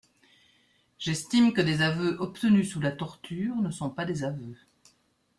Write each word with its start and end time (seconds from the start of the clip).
J’estime 0.97 1.53
que 1.53 1.61
des 1.61 1.83
aveux 1.83 2.15
obtenus 2.19 2.71
sous 2.71 2.79
la 2.79 2.91
torture 2.91 3.57
ne 3.57 3.69
sont 3.69 3.91
pas 3.91 4.03
des 4.03 4.23
aveux. 4.23 4.57